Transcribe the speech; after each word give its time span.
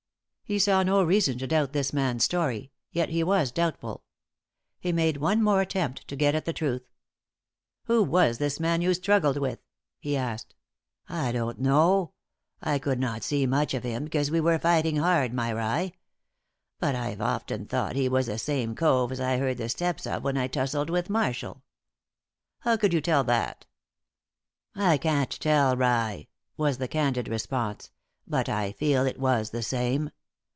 He 0.43 0.59
saw 0.59 0.83
no 0.83 1.01
reason 1.01 1.37
to 1.37 1.47
doubt 1.47 1.71
this 1.71 1.93
man's 1.93 2.25
story; 2.25 2.73
yet 2.91 3.07
he 3.07 3.23
was 3.23 3.53
doubtful. 3.53 4.03
He 4.81 4.91
made 4.91 5.15
one 5.15 5.41
more 5.41 5.61
attempt 5.61 6.05
to 6.09 6.15
get 6.17 6.35
at 6.35 6.43
the 6.43 6.51
truth. 6.51 6.81
"Who 7.85 8.03
was 8.03 8.37
this 8.37 8.59
man 8.59 8.81
you 8.81 8.93
struggled 8.93 9.37
with?" 9.37 9.59
he 9.97 10.17
asked. 10.17 10.53
"I 11.07 11.31
don't 11.31 11.57
know 11.61 12.11
I 12.61 12.79
could 12.79 12.99
not 12.99 13.23
see 13.23 13.45
much 13.45 13.73
of 13.73 13.83
him 13.83 14.03
because 14.03 14.29
we 14.29 14.41
were 14.41 14.59
fighting 14.59 14.97
hard, 14.97 15.33
my 15.33 15.53
rye. 15.53 15.93
But 16.79 16.95
I've 16.95 17.21
often 17.21 17.65
thought 17.65 17.95
he 17.95 18.09
was 18.09 18.25
the 18.25 18.37
same 18.37 18.75
cove 18.75 19.13
as 19.13 19.21
I 19.21 19.37
heard 19.37 19.57
the 19.57 19.69
steps 19.69 20.05
of 20.05 20.21
when 20.21 20.35
I 20.35 20.49
tusselled 20.49 20.89
with 20.89 21.09
Marshall." 21.09 21.63
"How 22.59 22.75
could 22.75 22.91
you 22.91 22.99
tell 22.99 23.23
that?" 23.23 23.67
"I 24.75 24.97
can't 24.97 25.31
tell, 25.31 25.77
rye," 25.77 26.27
was 26.57 26.77
the 26.77 26.89
candid 26.89 27.29
response, 27.29 27.89
"but 28.27 28.49
I 28.49 28.73
feel 28.73 29.05
it 29.05 29.17
was 29.17 29.51
the 29.51 29.63
same. 29.63 30.09